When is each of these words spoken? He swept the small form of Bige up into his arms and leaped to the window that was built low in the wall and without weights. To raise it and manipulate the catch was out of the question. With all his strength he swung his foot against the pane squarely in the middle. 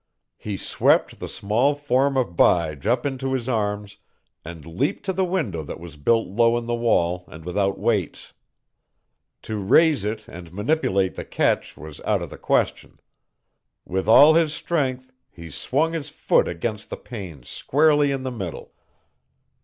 He 0.39 0.57
swept 0.57 1.19
the 1.19 1.29
small 1.29 1.75
form 1.75 2.17
of 2.17 2.35
Bige 2.35 2.87
up 2.87 3.05
into 3.05 3.33
his 3.33 3.47
arms 3.47 3.97
and 4.43 4.65
leaped 4.65 5.05
to 5.05 5.13
the 5.13 5.23
window 5.23 5.61
that 5.61 5.79
was 5.79 5.95
built 5.95 6.27
low 6.27 6.57
in 6.57 6.65
the 6.65 6.73
wall 6.73 7.23
and 7.27 7.45
without 7.45 7.77
weights. 7.77 8.33
To 9.43 9.57
raise 9.59 10.03
it 10.03 10.27
and 10.27 10.51
manipulate 10.51 11.13
the 11.13 11.23
catch 11.23 11.77
was 11.77 12.01
out 12.01 12.23
of 12.23 12.31
the 12.31 12.39
question. 12.39 12.99
With 13.85 14.07
all 14.07 14.33
his 14.33 14.55
strength 14.55 15.11
he 15.29 15.51
swung 15.51 15.93
his 15.93 16.09
foot 16.09 16.47
against 16.47 16.89
the 16.89 16.97
pane 16.97 17.43
squarely 17.43 18.09
in 18.09 18.23
the 18.23 18.31
middle. 18.31 18.73